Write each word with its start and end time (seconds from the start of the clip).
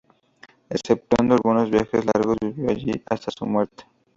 Exceptuando 0.67 1.35
algunos 1.35 1.69
viajes 1.69 2.03
largos, 2.11 2.35
vivió 2.41 2.71
allí 2.71 3.03
hasta 3.07 3.29
su 3.29 3.45
muerte. 3.45 3.83